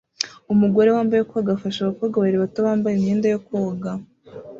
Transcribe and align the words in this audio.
Umugore 0.53 0.89
wambaye 0.95 1.21
koga 1.29 1.51
afashe 1.55 1.79
abakobwa 1.81 2.15
babiri 2.17 2.41
bato 2.43 2.59
bambaye 2.67 2.93
imyenda 2.95 3.27
yo 3.33 3.39
koga 3.47 3.91